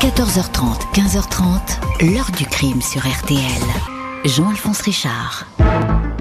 [0.00, 3.40] 14h30, 15h30, l'heure du crime sur RTL.
[4.26, 5.46] Jean-Alphonse Richard.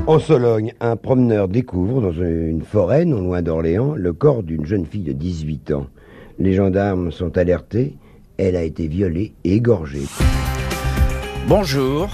[0.07, 4.85] En Sologne, un promeneur découvre dans une forêt non loin d'Orléans le corps d'une jeune
[4.85, 5.87] fille de 18 ans.
[6.39, 7.97] Les gendarmes sont alertés.
[8.37, 10.07] Elle a été violée et égorgée.
[11.49, 12.07] Bonjour,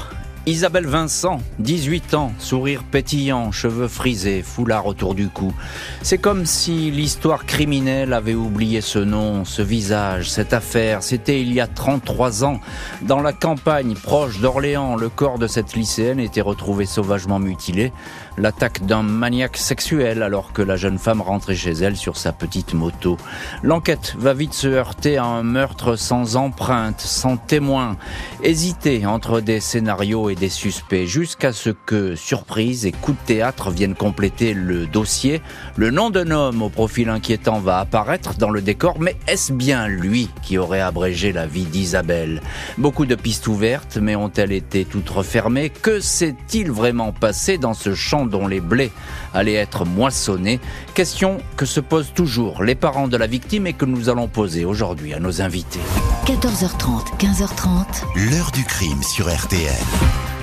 [0.47, 5.53] Isabelle Vincent, 18 ans, sourire pétillant, cheveux frisés, foulard autour du cou.
[6.01, 11.03] C'est comme si l'histoire criminelle avait oublié ce nom, ce visage, cette affaire.
[11.03, 12.59] C'était il y a 33 ans.
[13.03, 17.93] Dans la campagne proche d'Orléans, le corps de cette lycéenne était retrouvé sauvagement mutilé.
[18.37, 22.73] L'attaque d'un maniaque sexuel alors que la jeune femme rentrait chez elle sur sa petite
[22.73, 23.17] moto.
[23.63, 27.97] L'enquête va vite se heurter à un meurtre sans empreinte, sans témoin.
[28.43, 33.95] Hésiter entre des scénarios des suspects jusqu'à ce que, surprise et coup de théâtre viennent
[33.95, 35.41] compléter le dossier.
[35.75, 39.87] Le nom d'un homme au profil inquiétant va apparaître dans le décor, mais est-ce bien
[39.87, 42.41] lui qui aurait abrégé la vie d'Isabelle?
[42.77, 45.69] Beaucoup de pistes ouvertes, mais ont-elles été toutes refermées?
[45.69, 48.91] Que s'est-il vraiment passé dans ce champ dont les blés
[49.33, 50.59] allaient être moissonnés
[50.93, 54.65] Question que se posent toujours les parents de la victime et que nous allons poser
[54.65, 55.79] aujourd'hui à nos invités.
[56.25, 58.29] 14h30, 15h30.
[58.29, 59.71] L'heure du crime sur RTL.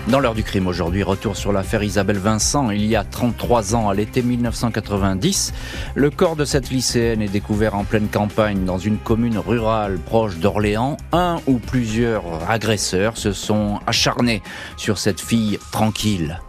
[0.09, 2.71] Dans l'heure du crime aujourd'hui, retour sur l'affaire Isabelle Vincent.
[2.71, 5.53] Il y a 33 ans, à l'été 1990,
[5.95, 10.39] le corps de cette lycéenne est découvert en pleine campagne dans une commune rurale proche
[10.39, 10.97] d'Orléans.
[11.13, 14.43] Un ou plusieurs agresseurs se sont acharnés
[14.79, 16.41] sur cette fille tranquille.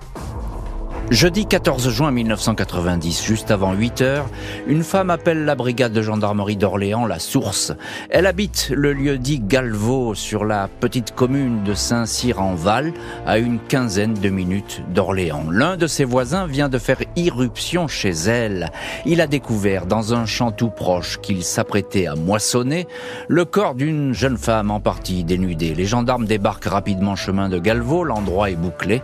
[1.11, 4.29] Jeudi 14 juin 1990, juste avant 8 heures,
[4.67, 7.73] une femme appelle la brigade de gendarmerie d'Orléans la Source.
[8.11, 12.93] Elle habite le lieu dit Galvaux sur la petite commune de Saint-Cyr-en-Val,
[13.25, 15.45] à une quinzaine de minutes d'Orléans.
[15.49, 18.69] L'un de ses voisins vient de faire irruption chez elle.
[19.07, 22.85] Il a découvert dans un champ tout proche qu'il s'apprêtait à moissonner
[23.27, 25.73] le corps d'une jeune femme en partie dénudée.
[25.73, 29.01] Les gendarmes débarquent rapidement chemin de Galvaux, l'endroit est bouclé.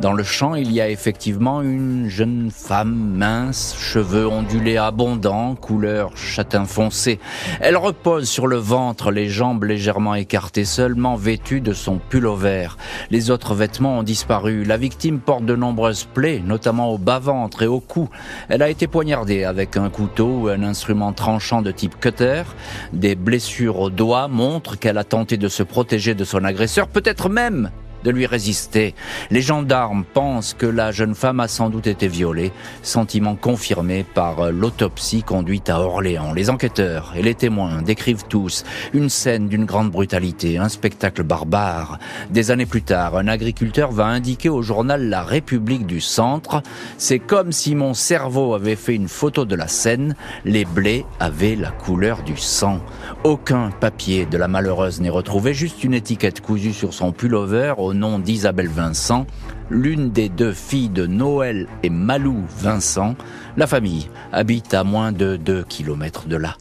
[0.00, 6.16] Dans le champ, il y a effectivement une jeune femme mince, cheveux ondulés abondants, couleur
[6.16, 7.18] châtain foncé.
[7.60, 12.76] Elle repose sur le ventre, les jambes légèrement écartées, seulement vêtue de son pull vert.
[13.10, 14.64] Les autres vêtements ont disparu.
[14.64, 18.08] La victime porte de nombreuses plaies, notamment au bas-ventre et au cou.
[18.48, 22.42] Elle a été poignardée avec un couteau ou un instrument tranchant de type cutter.
[22.92, 27.28] Des blessures aux doigts montrent qu'elle a tenté de se protéger de son agresseur, peut-être
[27.28, 27.70] même
[28.04, 28.94] de lui résister.
[29.30, 34.50] Les gendarmes pensent que la jeune femme a sans doute été violée, sentiment confirmé par
[34.52, 36.32] l'autopsie conduite à Orléans.
[36.32, 41.98] Les enquêteurs et les témoins décrivent tous une scène d'une grande brutalité, un spectacle barbare.
[42.30, 46.62] Des années plus tard, un agriculteur va indiquer au journal La République du Centre,
[46.96, 50.14] c'est comme si mon cerveau avait fait une photo de la scène,
[50.44, 52.80] les blés avaient la couleur du sang.
[53.24, 58.18] Aucun papier de la malheureuse n'est retrouvé, juste une étiquette cousue sur son pullover nom
[58.18, 59.26] d'Isabelle Vincent,
[59.70, 63.14] l'une des deux filles de Noël et Malou Vincent.
[63.56, 66.56] La famille habite à moins de 2 kilomètres de là.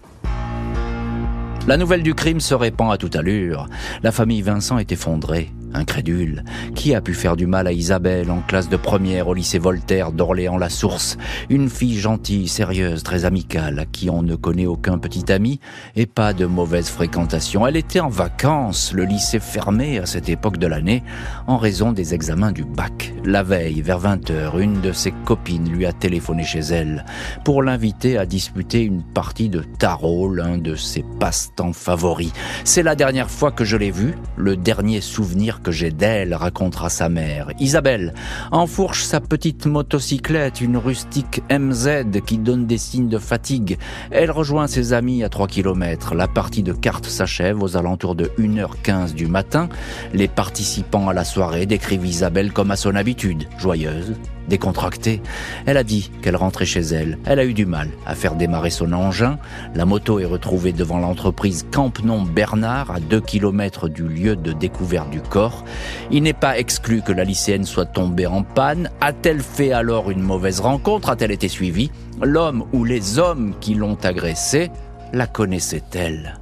[1.67, 3.67] La nouvelle du crime se répand à toute allure.
[4.01, 6.43] La famille Vincent est effondrée incrédule.
[6.75, 10.11] Qui a pu faire du mal à Isabelle en classe de première au lycée Voltaire
[10.11, 11.17] d'Orléans-la-Source
[11.49, 15.59] Une fille gentille, sérieuse, très amicale, à qui on ne connaît aucun petit ami
[15.95, 17.65] et pas de mauvaise fréquentation.
[17.65, 21.03] Elle était en vacances, le lycée fermé à cette époque de l'année
[21.47, 23.13] en raison des examens du bac.
[23.23, 27.05] La veille, vers 20h, une de ses copines lui a téléphoné chez elle
[27.45, 32.31] pour l'inviter à disputer une partie de tarot, l'un de ses passe-temps favoris.
[32.63, 36.89] C'est la dernière fois que je l'ai vue, le dernier souvenir que j'ai d'elle, racontera
[36.89, 37.49] sa mère.
[37.59, 38.13] Isabelle
[38.51, 43.77] enfourche sa petite motocyclette, une rustique MZ qui donne des signes de fatigue.
[44.11, 46.15] Elle rejoint ses amis à 3 km.
[46.15, 49.69] La partie de cartes s'achève aux alentours de 1h15 du matin.
[50.13, 54.13] Les participants à la soirée décrivent Isabelle comme à son habitude, joyeuse,
[54.47, 55.21] décontractée.
[55.65, 57.17] Elle a dit qu'elle rentrait chez elle.
[57.25, 59.37] Elle a eu du mal à faire démarrer son engin.
[59.75, 65.09] La moto est retrouvée devant l'entreprise Campnon Bernard à 2 km du lieu de découverte
[65.09, 65.63] du corps.
[66.11, 68.89] Il n'est pas exclu que la lycéenne soit tombée en panne.
[69.01, 71.09] A-t-elle fait alors une mauvaise rencontre?
[71.09, 71.91] A-t-elle été suivie?
[72.21, 74.71] L'homme ou les hommes qui l'ont agressée
[75.13, 76.39] la connaissaient-elle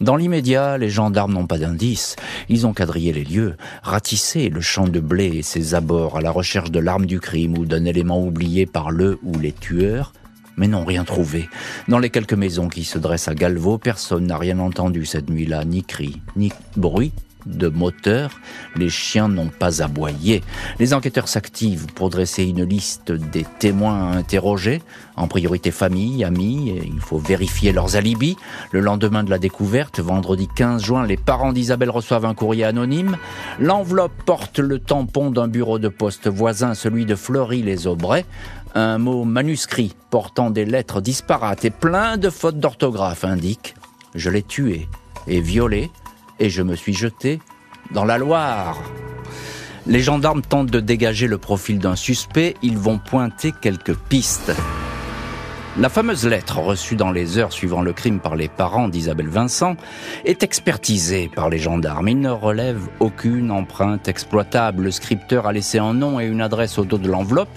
[0.00, 2.16] dans l'immédiat, les gendarmes n'ont pas d'indices.
[2.48, 6.30] Ils ont quadrillé les lieux, ratissé le champ de blé et ses abords à la
[6.30, 10.14] recherche de l'arme du crime ou d'un élément oublié par le ou les tueurs,
[10.56, 11.50] mais n'ont rien trouvé.
[11.88, 15.64] Dans les quelques maisons qui se dressent à Galvaux, personne n'a rien entendu cette nuit-là,
[15.66, 17.12] ni cri, ni bruit,
[17.46, 18.30] de moteur,
[18.76, 20.42] les chiens n'ont pas aboyé.
[20.78, 24.82] Les enquêteurs s'activent pour dresser une liste des témoins interrogés,
[25.16, 28.36] en priorité famille, amis, et il faut vérifier leurs alibis.
[28.72, 33.16] Le lendemain de la découverte, vendredi 15 juin, les parents d'Isabelle reçoivent un courrier anonyme.
[33.58, 38.24] L'enveloppe porte le tampon d'un bureau de poste voisin, celui de Fleury-les-Aubrais
[38.74, 43.74] un mot manuscrit portant des lettres disparates et plein de fautes d'orthographe indique⁇
[44.14, 44.88] Je l'ai tué
[45.26, 45.90] et violé
[46.40, 47.38] et je me suis jeté
[47.92, 48.78] dans la Loire⁇
[49.86, 54.52] Les gendarmes tentent de dégager le profil d'un suspect, ils vont pointer quelques pistes.
[55.78, 59.76] La fameuse lettre reçue dans les heures suivant le crime par les parents d'Isabelle Vincent
[60.24, 62.08] est expertisée par les gendarmes.
[62.08, 64.82] Il ne relève aucune empreinte exploitable.
[64.82, 67.56] Le scripteur a laissé un nom et une adresse au dos de l'enveloppe.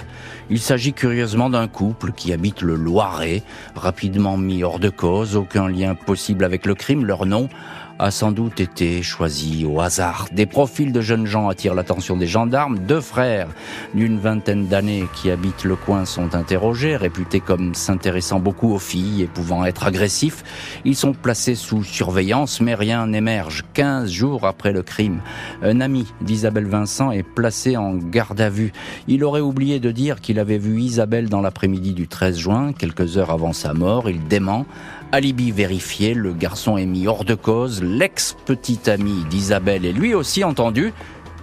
[0.52, 3.42] Il s'agit curieusement d'un couple qui habite le Loiret,
[3.76, 7.50] rapidement mis hors de cause, aucun lien possible avec le crime, leur nom
[8.00, 10.28] a sans doute été choisi au hasard.
[10.32, 12.80] Des profils de jeunes gens attirent l'attention des gendarmes.
[12.80, 13.50] Deux frères
[13.94, 19.24] d'une vingtaine d'années qui habitent le coin sont interrogés, réputés comme s'intéressant beaucoup aux filles
[19.24, 20.44] et pouvant être agressifs.
[20.86, 23.64] Ils sont placés sous surveillance, mais rien n'émerge.
[23.74, 25.22] Quinze jours après le crime,
[25.62, 28.74] un ami d'Isabelle Vincent est placé en garde à vue.
[29.08, 33.18] Il aurait oublié de dire qu'il avait vu Isabelle dans l'après-midi du 13 juin, quelques
[33.18, 34.10] heures avant sa mort.
[34.10, 34.66] Il dément
[35.14, 37.84] Alibi vérifié, le garçon est mis hors de cause.
[37.84, 40.92] L'ex-petit ami d'Isabelle est lui aussi entendu.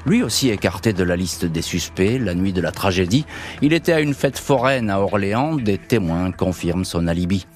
[0.06, 3.26] Lui aussi écarté de la liste des suspects la nuit de la tragédie.
[3.62, 5.54] Il était à une fête foraine à Orléans.
[5.54, 7.46] Des témoins confirment son alibi.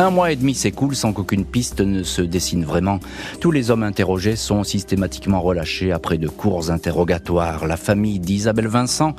[0.00, 3.00] Un mois et demi s'écoule sans qu'aucune piste ne se dessine vraiment.
[3.38, 7.66] Tous les hommes interrogés sont systématiquement relâchés après de courts interrogatoires.
[7.66, 9.14] La famille d'Isabelle Vincent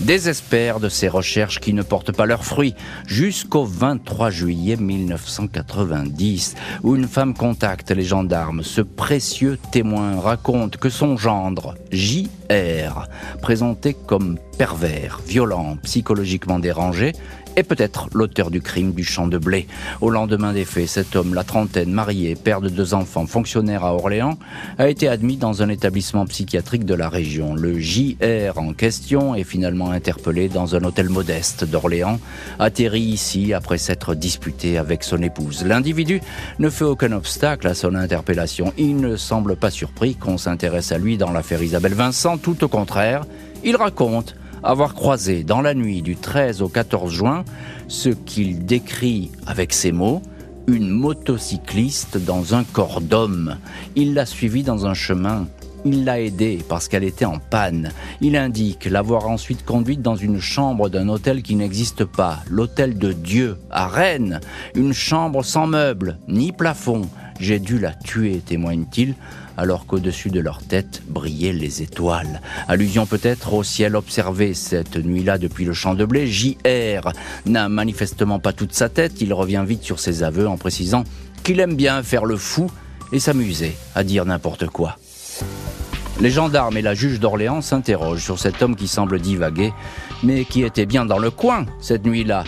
[0.00, 2.74] désespère de ces recherches qui ne portent pas leurs fruits
[3.06, 8.62] jusqu'au 23 juillet 1990 où une femme contacte les gendarmes.
[8.62, 13.06] Ce précieux témoin raconte que son gendre, J.R.,
[13.42, 17.12] présenté comme pervers, violent, psychologiquement dérangé,
[17.56, 19.66] est peut-être l'auteur du crime du champ de blé.
[20.00, 23.94] Au lendemain des faits, cet homme, la trentaine, marié, père de deux enfants, fonctionnaire à
[23.94, 24.38] Orléans,
[24.78, 27.54] a été admis dans un établissement psychiatrique de la région.
[27.54, 32.20] Le JR en question est finalement interpellé dans un hôtel modeste d'Orléans,
[32.58, 35.64] atterri ici après s'être disputé avec son épouse.
[35.64, 36.20] L'individu
[36.58, 38.72] ne fait aucun obstacle à son interpellation.
[38.78, 42.68] Il ne semble pas surpris qu'on s'intéresse à lui dans l'affaire Isabelle Vincent, tout au
[42.68, 43.24] contraire.
[43.64, 47.44] Il raconte avoir croisé dans la nuit du 13 au 14 juin
[47.88, 50.22] ce qu'il décrit avec ces mots
[50.66, 53.56] une motocycliste dans un corps d'homme.
[53.96, 55.46] Il l'a suivie dans un chemin.
[55.84, 57.90] Il l'a aidée parce qu'elle était en panne.
[58.20, 63.12] Il indique l'avoir ensuite conduite dans une chambre d'un hôtel qui n'existe pas, l'hôtel de
[63.12, 64.40] Dieu, à Rennes.
[64.76, 67.02] Une chambre sans meubles, ni plafond.
[67.40, 69.16] J'ai dû la tuer, témoigne-t-il,
[69.56, 72.40] alors qu'au-dessus de leur tête brillaient les étoiles.
[72.68, 76.26] Allusion peut-être au ciel observé cette nuit-là depuis le champ de blé.
[76.26, 77.12] J.R.
[77.46, 81.04] n'a manifestement pas toute sa tête, il revient vite sur ses aveux en précisant
[81.42, 82.70] qu'il aime bien faire le fou
[83.12, 84.98] et s'amuser à dire n'importe quoi.
[86.20, 89.72] Les gendarmes et la juge d'Orléans s'interrogent sur cet homme qui semble divaguer,
[90.22, 92.44] mais qui était bien dans le coin cette nuit-là.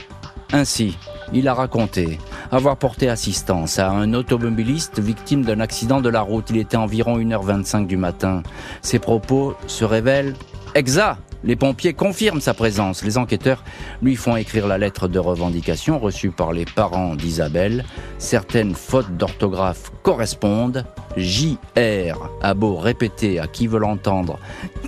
[0.52, 0.96] Ainsi,
[1.32, 2.18] il a raconté
[2.50, 6.50] avoir porté assistance à un automobiliste victime d'un accident de la route.
[6.50, 8.42] Il était environ 1h25 du matin.
[8.82, 10.34] Ses propos se révèlent
[10.74, 11.20] exacts.
[11.44, 13.04] Les pompiers confirment sa présence.
[13.04, 13.62] Les enquêteurs
[14.00, 17.84] lui font écrire la lettre de revendication reçue par les parents d'Isabelle.
[18.16, 20.86] Certaines fautes d'orthographe correspondent.
[21.18, 24.38] JR a beau répéter à qui veut l'entendre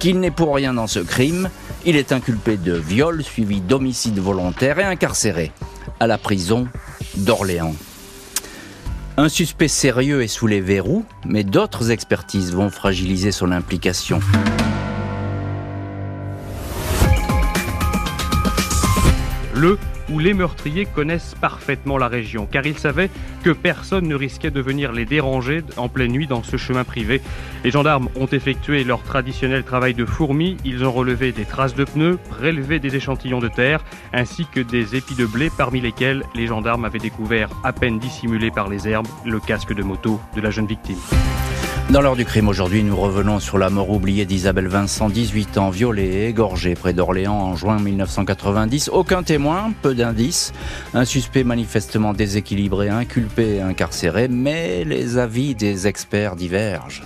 [0.01, 1.51] qu'il n'est pour rien dans ce crime.
[1.85, 5.53] Il est inculpé de viol suivi d'homicide volontaire et incarcéré
[6.01, 6.69] à la prison
[7.17, 7.75] d'Orléans.
[9.17, 14.21] Un suspect sérieux est sous les verrous, mais d'autres expertises vont fragiliser son implication.
[20.11, 23.11] Où les meurtriers connaissent parfaitement la région, car ils savaient
[23.43, 27.21] que personne ne risquait de venir les déranger en pleine nuit dans ce chemin privé.
[27.65, 31.85] Les gendarmes ont effectué leur traditionnel travail de fourmi, ils ont relevé des traces de
[31.85, 36.47] pneus, prélevé des échantillons de terre, ainsi que des épis de blé parmi lesquels les
[36.47, 40.51] gendarmes avaient découvert, à peine dissimulé par les herbes, le casque de moto de la
[40.51, 40.97] jeune victime.
[41.91, 45.71] Dans l'heure du crime aujourd'hui, nous revenons sur la mort oubliée d'Isabelle Vincent, 18 ans,
[45.71, 48.91] violée et égorgée près d'Orléans en juin 1990.
[48.93, 50.53] Aucun témoin, peu d'indices.
[50.95, 57.05] Un suspect manifestement déséquilibré, inculpé incarcéré, mais les avis des experts divergent.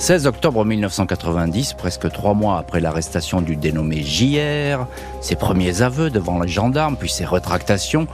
[0.00, 4.86] 16 octobre 1990, presque trois mois après l'arrestation du dénommé JR,
[5.20, 8.06] ses premiers aveux devant les gendarmes, puis ses retractations,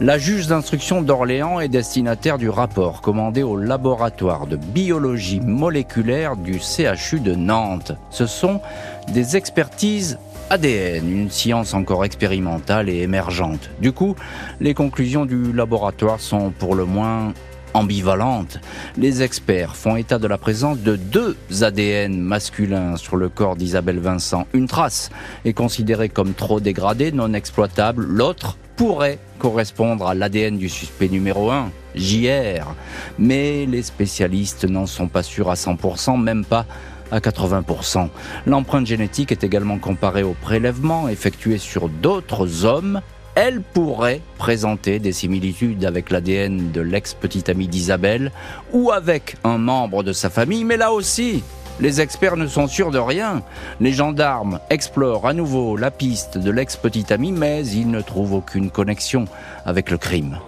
[0.00, 6.58] la juge d'instruction d'Orléans est destinataire du rapport commandé au laboratoire de biologie moléculaire du
[6.58, 7.92] CHU de Nantes.
[8.08, 8.62] Ce sont
[9.08, 13.68] des expertises ADN, une science encore expérimentale et émergente.
[13.78, 14.16] Du coup,
[14.60, 17.34] les conclusions du laboratoire sont pour le moins
[17.76, 18.58] ambivalentes.
[18.96, 24.00] Les experts font état de la présence de deux ADN masculins sur le corps d'Isabelle
[24.00, 24.46] Vincent.
[24.54, 25.10] Une trace
[25.44, 28.04] est considérée comme trop dégradée, non exploitable.
[28.04, 32.74] L'autre pourrait correspondre à l'ADN du suspect numéro 1, JR.
[33.18, 36.66] Mais les spécialistes n'en sont pas sûrs à 100%, même pas
[37.10, 38.08] à 80%.
[38.46, 43.00] L'empreinte génétique est également comparée au prélèvement effectué sur d'autres hommes.
[43.36, 48.32] Elle pourrait présenter des similitudes avec l'ADN de l'ex-petite amie d'Isabelle
[48.72, 51.44] ou avec un membre de sa famille, mais là aussi,
[51.78, 53.42] les experts ne sont sûrs de rien.
[53.78, 58.70] Les gendarmes explorent à nouveau la piste de l'ex-petite amie, mais ils ne trouvent aucune
[58.70, 59.26] connexion
[59.66, 60.38] avec le crime.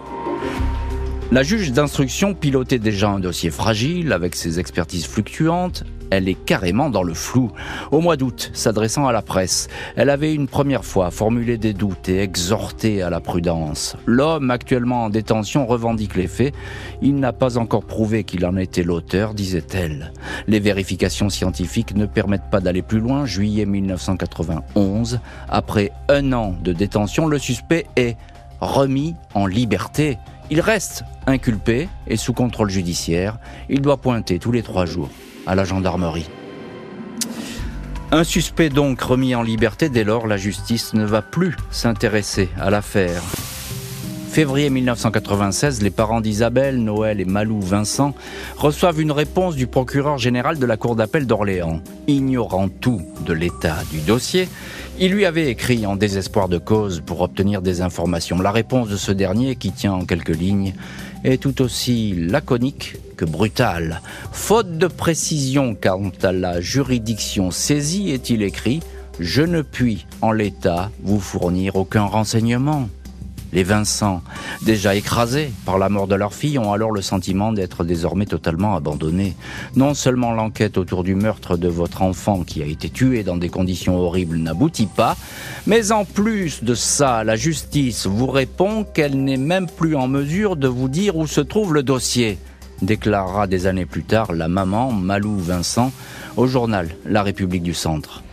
[1.31, 5.83] La juge d'instruction pilotait déjà un dossier fragile avec ses expertises fluctuantes.
[6.09, 7.51] Elle est carrément dans le flou.
[7.91, 12.09] Au mois d'août, s'adressant à la presse, elle avait une première fois formulé des doutes
[12.09, 13.95] et exhorté à la prudence.
[14.05, 16.53] L'homme actuellement en détention revendique les faits.
[17.01, 20.11] Il n'a pas encore prouvé qu'il en était l'auteur, disait-elle.
[20.47, 23.25] Les vérifications scientifiques ne permettent pas d'aller plus loin.
[23.25, 28.17] Juillet 1991, après un an de détention, le suspect est
[28.61, 30.17] remis en liberté.
[30.51, 33.37] Il reste inculpé et sous contrôle judiciaire.
[33.69, 35.09] Il doit pointer tous les trois jours
[35.45, 36.29] à la gendarmerie.
[38.11, 42.71] Un suspect donc remis en liberté, dès lors la justice ne va plus s'intéresser à
[42.71, 43.21] l'affaire.
[44.31, 48.13] Février 1996, les parents d'Isabelle, Noël et Malou Vincent
[48.57, 51.81] reçoivent une réponse du procureur général de la Cour d'appel d'Orléans.
[52.07, 54.47] Ignorant tout de l'état du dossier,
[54.99, 58.39] il lui avait écrit en désespoir de cause pour obtenir des informations.
[58.39, 60.73] La réponse de ce dernier, qui tient en quelques lignes,
[61.23, 64.01] est tout aussi laconique que brutale.
[64.31, 68.79] Faute de précision quant à la juridiction saisie, est-il écrit
[69.19, 72.87] Je ne puis, en l'état, vous fournir aucun renseignement.
[73.51, 74.21] Les Vincent,
[74.63, 78.77] déjà écrasés par la mort de leur fille, ont alors le sentiment d'être désormais totalement
[78.77, 79.35] abandonnés.
[79.75, 83.49] Non seulement l'enquête autour du meurtre de votre enfant qui a été tué dans des
[83.49, 85.17] conditions horribles n'aboutit pas,
[85.67, 90.55] mais en plus de ça, la justice vous répond qu'elle n'est même plus en mesure
[90.55, 92.37] de vous dire où se trouve le dossier,
[92.81, 95.91] déclarera des années plus tard la maman Malou Vincent
[96.37, 98.23] au journal La République du Centre.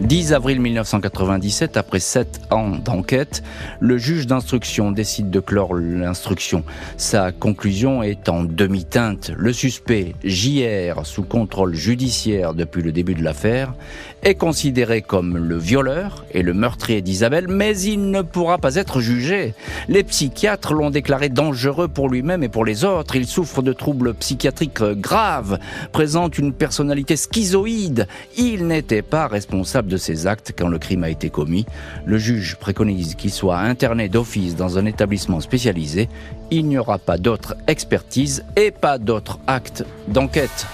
[0.00, 3.42] 10 avril 1997, après sept ans d'enquête,
[3.80, 6.62] le juge d'instruction décide de clore l'instruction.
[6.96, 9.32] Sa conclusion est en demi-teinte.
[9.36, 13.74] Le suspect, JR, sous contrôle judiciaire depuis le début de l'affaire,
[14.22, 19.00] est considéré comme le violeur et le meurtrier d'Isabelle, mais il ne pourra pas être
[19.00, 19.54] jugé.
[19.88, 23.16] Les psychiatres l'ont déclaré dangereux pour lui-même et pour les autres.
[23.16, 25.58] Il souffre de troubles psychiatriques graves,
[25.90, 28.06] présente une personnalité schizoïde.
[28.36, 31.66] Il n'était pas responsable de ses actes quand le crime a été commis.
[32.04, 36.08] Le juge préconise qu'il soit interné d'office dans un établissement spécialisé.
[36.50, 40.66] Il n'y aura pas d'autres expertises et pas d'autres actes d'enquête.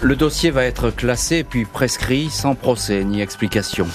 [0.00, 3.86] Le dossier va être classé puis prescrit sans procès ni explication.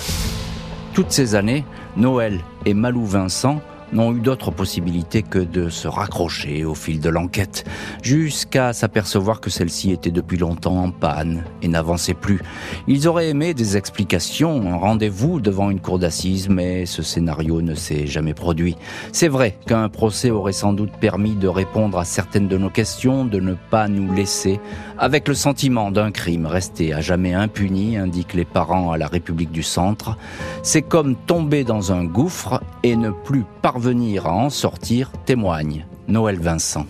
[0.94, 1.66] Toutes ces années,
[1.96, 3.62] Noël et Malou Vincent
[3.94, 7.64] n'ont eu d'autre possibilité que de se raccrocher au fil de l'enquête,
[8.02, 12.42] jusqu'à s'apercevoir que celle-ci était depuis longtemps en panne et n'avançait plus.
[12.88, 17.76] Ils auraient aimé des explications, un rendez-vous devant une cour d'assises, mais ce scénario ne
[17.76, 18.76] s'est jamais produit.
[19.12, 23.26] C'est vrai qu'un procès aurait sans doute permis de répondre à certaines de nos questions,
[23.26, 24.60] de ne pas nous laisser
[24.98, 29.52] avec le sentiment d'un crime resté à jamais impuni, indiquent les parents à la République
[29.52, 30.18] du Centre.
[30.64, 35.86] C'est comme tomber dans un gouffre et ne plus parvenir venir à en sortir, témoigne
[36.08, 36.86] Noël Vincent.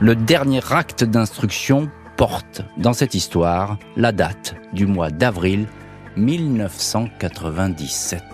[0.00, 5.66] Le dernier acte d'instruction porte dans cette histoire la date du mois d'avril
[6.16, 8.24] 1997.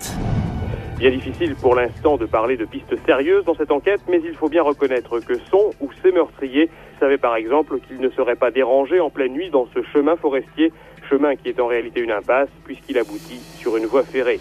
[0.99, 4.49] Bien difficile pour l'instant de parler de pistes sérieuses dans cette enquête, mais il faut
[4.49, 9.01] bien reconnaître que son ou ses meurtriers savaient par exemple qu'ils ne seraient pas dérangés
[9.01, 10.73] en pleine nuit dans ce chemin forestier,
[11.11, 14.41] chemin qui est en réalité une impasse puisqu'il aboutit sur une voie ferrée.